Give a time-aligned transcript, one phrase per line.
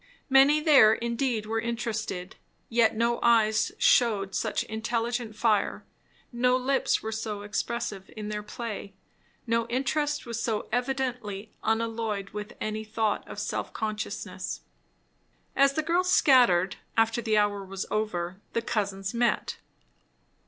[0.31, 2.35] Many there indeed were interested;
[2.69, 5.83] yet no eyes shewed such intelligent fire,
[6.31, 8.95] no lips were so expressive in their play,
[9.45, 14.61] no interest was so evidently unalloyed with any thought of self consciousness.
[15.55, 19.57] As the girls scattered, after the hour was over, the cousins met.